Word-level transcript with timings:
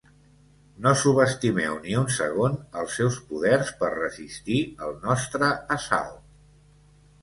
No 0.85 0.93
subestimeu 1.01 1.75
ni 1.83 1.93
un 2.01 2.09
segon 2.17 2.57
els 2.83 2.97
seus 3.03 3.21
poders 3.29 3.73
per 3.85 3.93
resistir 4.01 4.61
el 4.89 5.01
nostre 5.09 5.57
assalt. 5.81 6.23